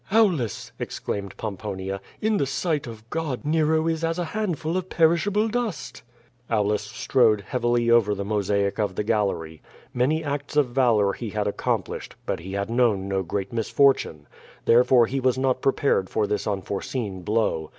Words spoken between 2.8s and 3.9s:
of God, Nero